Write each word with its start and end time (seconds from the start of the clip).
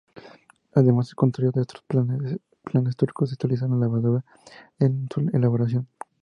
Además, 0.73 1.09
al 1.09 1.15
contrario 1.15 1.51
de 1.51 1.61
otros 1.61 1.83
panes 1.85 2.39
planos 2.63 2.95
turcos, 2.97 3.29
se 3.29 3.35
utiliza 3.35 3.67
levadura 3.67 4.25
en 4.79 5.07
su 5.13 5.29
elaboración. 5.31 5.87